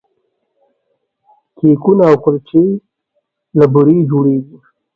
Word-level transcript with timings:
کیکونه 1.57 2.03
او 2.09 2.15
کلچې 2.23 2.63
له 3.57 3.65
بوري 3.73 3.97
جوړیږي. 4.11 4.57